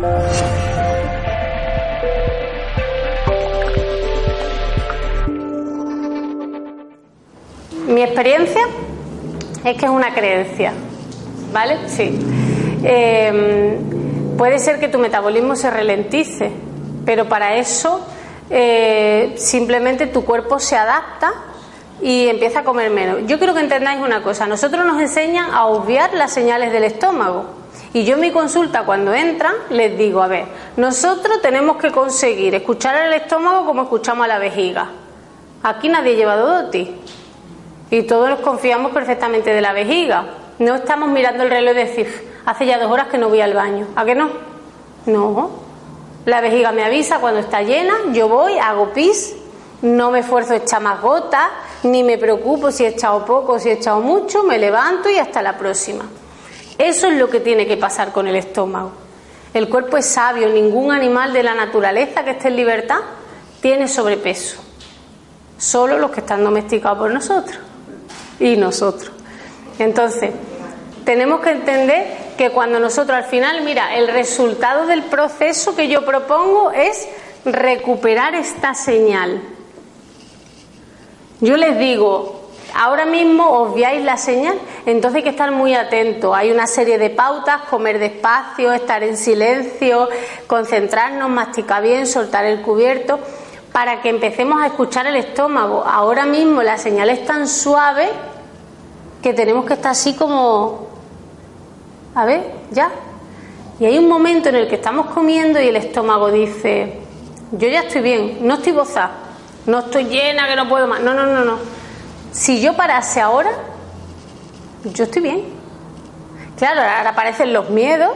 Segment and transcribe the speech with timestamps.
[0.00, 0.06] Mi
[8.02, 8.62] experiencia
[9.62, 10.72] es que es una creencia,
[11.52, 11.76] ¿vale?
[11.86, 12.18] Sí.
[12.82, 16.50] Em, puede ser que tu metabolismo se ralentice,
[17.04, 18.00] pero para eso
[18.48, 21.49] eh, simplemente tu cuerpo se adapta
[22.02, 23.20] y empieza a comer menos.
[23.26, 27.44] Yo quiero que entendáis una cosa, nosotros nos enseñan a obviar las señales del estómago.
[27.92, 30.44] Y yo en mi consulta cuando entran les digo, a ver,
[30.76, 34.88] nosotros tenemos que conseguir escuchar al estómago como escuchamos a la vejiga.
[35.62, 36.96] Aquí nadie lleva doti.
[37.90, 40.24] Y todos nos confiamos perfectamente de la vejiga.
[40.60, 43.54] No estamos mirando el reloj y decir, hace ya dos horas que no voy al
[43.54, 43.88] baño.
[43.96, 44.30] ¿A qué no?
[45.06, 45.50] No.
[46.24, 49.34] La vejiga me avisa cuando está llena, yo voy, hago pis,
[49.82, 51.48] no me esfuerzo a echar más gotas,
[51.82, 55.42] ni me preocupo si he echado poco si he echado mucho, me levanto y hasta
[55.42, 56.04] la próxima.
[56.78, 58.92] Eso es lo que tiene que pasar con el estómago.
[59.52, 63.00] El cuerpo es sabio, ningún animal de la naturaleza que esté en libertad
[63.60, 64.62] tiene sobrepeso.
[65.58, 67.58] Solo los que están domesticados por nosotros
[68.38, 69.10] y nosotros.
[69.78, 70.30] Entonces,
[71.04, 72.06] tenemos que entender
[72.38, 77.06] que cuando nosotros al final, mira, el resultado del proceso que yo propongo es
[77.44, 79.42] recuperar esta señal.
[81.40, 82.40] Yo les digo,
[82.74, 86.34] ahora mismo obviáis la señal, entonces hay que estar muy atento.
[86.34, 90.08] Hay una serie de pautas, comer despacio, estar en silencio,
[90.46, 93.18] concentrarnos, masticar bien, soltar el cubierto,
[93.72, 95.82] para que empecemos a escuchar el estómago.
[95.86, 98.08] Ahora mismo la señal es tan suave
[99.22, 100.88] que tenemos que estar así como,
[102.14, 102.90] a ver, ya.
[103.78, 106.98] Y hay un momento en el que estamos comiendo y el estómago dice,
[107.52, 109.12] yo ya estoy bien, no estoy gozada,
[109.66, 111.00] no estoy llena, que no puedo más.
[111.00, 111.58] No, no, no, no.
[112.32, 113.50] Si yo parase ahora,
[114.84, 115.44] yo estoy bien.
[116.56, 118.12] Claro, ahora aparecen los miedos.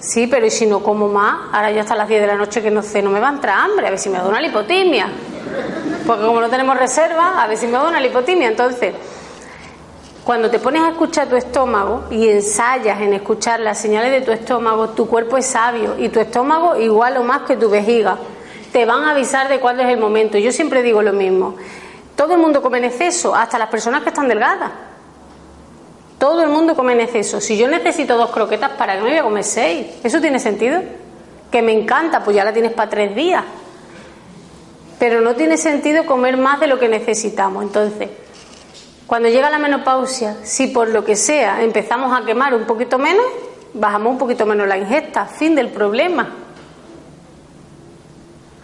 [0.00, 1.48] Sí, pero ¿y si no como más?
[1.52, 3.32] Ahora ya hasta las 10 de la noche que no sé, no me va a
[3.32, 5.08] entrar hambre, a ver si me da una lipotimia.
[6.06, 8.48] Porque como no tenemos reserva, a ver si me da una lipotimia.
[8.48, 8.94] Entonces,
[10.22, 14.32] cuando te pones a escuchar tu estómago y ensayas en escuchar las señales de tu
[14.32, 18.18] estómago, tu cuerpo es sabio y tu estómago igual o más que tu vejiga.
[18.74, 20.36] Te van a avisar de cuándo es el momento.
[20.36, 21.54] Yo siempre digo lo mismo.
[22.16, 24.72] Todo el mundo come en exceso, hasta las personas que están delgadas.
[26.18, 27.40] Todo el mundo come en exceso.
[27.40, 29.86] Si yo necesito dos croquetas, ¿para qué me voy a comer seis?
[30.02, 30.82] ¿Eso tiene sentido?
[31.52, 33.44] Que me encanta, pues ya la tienes para tres días.
[34.98, 37.62] Pero no tiene sentido comer más de lo que necesitamos.
[37.62, 38.08] Entonces,
[39.06, 43.24] cuando llega la menopausia, si por lo que sea empezamos a quemar un poquito menos,
[43.72, 46.43] bajamos un poquito menos la ingesta, fin del problema.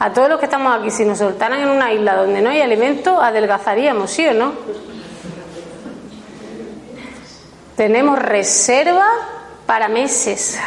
[0.02, 2.62] A todos los que estamos aquí, si nos soltaran en una isla donde no hay
[2.62, 4.54] alimento, adelgazaríamos, ¿sí o no?
[7.76, 9.06] Tenemos reserva
[9.66, 10.58] para meses.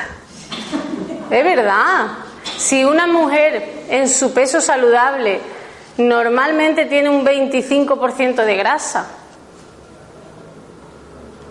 [1.32, 2.10] Es verdad.
[2.58, 5.40] Si una mujer en su peso saludable
[5.98, 9.08] normalmente tiene un 25% de grasa,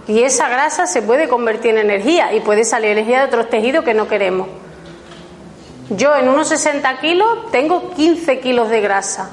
[0.06, 3.84] y esa grasa se puede convertir en energía y puede salir energía de otros tejidos
[3.84, 4.61] que no queremos.
[5.97, 9.30] Yo en unos 60 kilos tengo 15 kilos de grasa.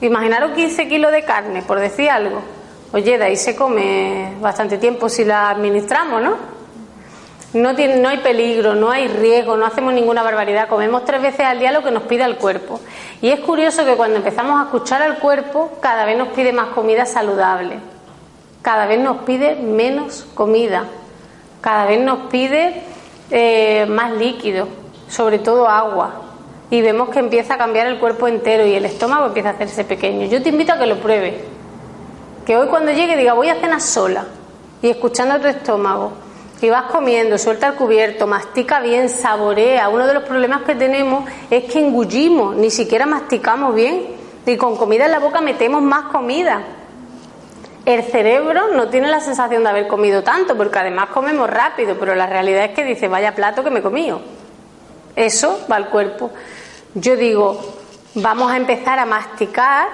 [0.00, 2.40] Imaginaros 15 kilos de carne, por decir algo.
[2.92, 6.52] Oye, de ahí se come bastante tiempo si la administramos, ¿no?
[7.54, 7.68] No,
[8.08, 10.68] hay peligro, no hay riesgo, no hacemos ninguna barbaridad.
[10.68, 12.80] Comemos tres veces al día lo que nos pide el cuerpo.
[13.20, 16.68] Y es curioso que cuando empezamos a escuchar al cuerpo, cada vez nos pide más
[16.68, 17.92] comida saludable
[18.62, 20.84] cada vez nos pide menos comida,
[21.60, 22.82] cada vez nos pide
[23.30, 24.68] eh, más líquido,
[25.12, 26.14] sobre todo agua.
[26.70, 29.84] Y vemos que empieza a cambiar el cuerpo entero y el estómago empieza a hacerse
[29.84, 30.26] pequeño.
[30.26, 31.34] Yo te invito a que lo pruebes.
[32.46, 34.24] Que hoy cuando llegue diga voy a cenar sola
[34.80, 36.12] y escuchando tu estómago.
[36.62, 39.88] Y vas comiendo, suelta el cubierto, mastica bien, saborea.
[39.90, 44.06] Uno de los problemas que tenemos es que engullimos, ni siquiera masticamos bien.
[44.46, 46.62] Y con comida en la boca metemos más comida
[47.84, 52.14] el cerebro no tiene la sensación de haber comido tanto, porque además comemos rápido, pero
[52.14, 54.20] la realidad es que dice, vaya plato que me comido.
[55.16, 56.30] Eso va al cuerpo.
[56.94, 57.60] Yo digo,
[58.14, 59.88] vamos a empezar a masticar,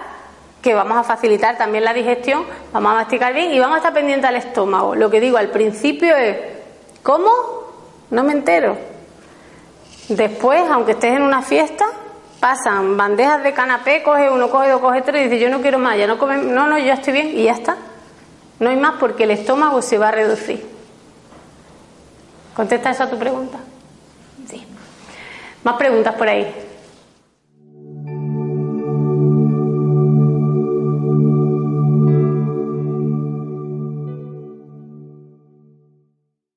[0.62, 3.94] que vamos a facilitar también la digestión, vamos a masticar bien y vamos a estar
[3.94, 4.94] pendientes al estómago.
[4.94, 6.36] Lo que digo al principio es,
[7.02, 7.30] ¿cómo?
[8.10, 8.76] No me entero.
[10.08, 11.84] Después, aunque estés en una fiesta,
[12.40, 15.78] pasan bandejas de canapé, coge uno, coge dos, coge tres y dice yo no quiero
[15.78, 17.76] más, ya no come, no, no, ya estoy bien y ya está.
[18.58, 20.66] No hay más porque el estómago se va a reducir.
[22.56, 23.58] ¿Contesta eso a tu pregunta?
[25.68, 26.67] Más preguntas por ahí.